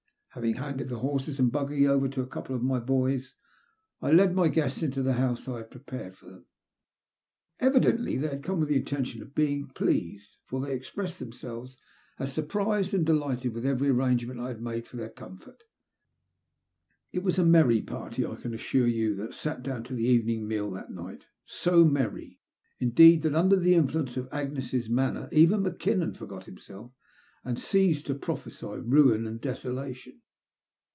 [0.35, 3.35] Having handed the horses and buggy over to a couple of my boys,
[4.01, 6.45] I led my guests into the house I had prepared for them.
[7.59, 7.67] 388 TIZB LUST OF HATH.
[7.67, 11.75] Evidently they had come with the intention of being pleased, for they expressed thcmselvos
[12.17, 15.63] as surprised and delighted with every arrangement I had made for their comfort.
[17.11, 20.47] It was a merry party, I can assure yoa, that eat down to the evening
[20.47, 21.25] meal that night—
[21.65, 22.39] bo merry,
[22.79, 26.93] indeed, that under the influence of Agnes' manner even Mackinnon forgot himself
[27.43, 30.21] and ceased to prophesy ruin and desolation.